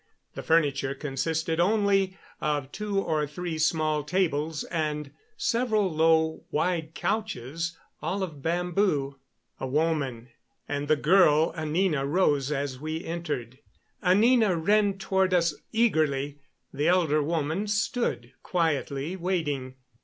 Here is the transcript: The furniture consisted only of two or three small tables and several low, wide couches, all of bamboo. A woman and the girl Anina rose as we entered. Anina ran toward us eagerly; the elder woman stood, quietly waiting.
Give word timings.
The 0.33 0.41
furniture 0.41 0.95
consisted 0.95 1.59
only 1.59 2.17
of 2.41 2.71
two 2.71 2.99
or 2.99 3.27
three 3.27 3.59
small 3.59 4.03
tables 4.03 4.63
and 4.63 5.11
several 5.37 5.93
low, 5.93 6.43
wide 6.49 6.95
couches, 6.95 7.77
all 8.01 8.23
of 8.23 8.41
bamboo. 8.41 9.19
A 9.59 9.67
woman 9.67 10.29
and 10.67 10.87
the 10.87 10.95
girl 10.95 11.53
Anina 11.55 12.03
rose 12.03 12.51
as 12.51 12.79
we 12.79 13.05
entered. 13.05 13.59
Anina 14.01 14.55
ran 14.57 14.97
toward 14.97 15.35
us 15.35 15.53
eagerly; 15.71 16.39
the 16.73 16.87
elder 16.87 17.21
woman 17.21 17.67
stood, 17.67 18.33
quietly 18.41 19.15
waiting. 19.15 19.75